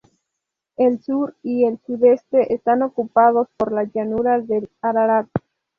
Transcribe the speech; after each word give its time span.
El 0.77 0.99
sur 1.03 1.35
y 1.43 1.65
el 1.65 1.79
sudeste 1.85 2.55
están 2.55 2.81
ocupados 2.81 3.49
por 3.55 3.71
la 3.71 3.83
llanura 3.83 4.39
del 4.41 4.67
Ararat. 4.81 5.29